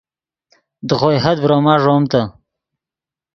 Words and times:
دے 0.87 0.93
خوئے 0.99 1.17
حد 1.23 1.37
ڤروما 1.43 1.73
ݱوتے 1.83 2.21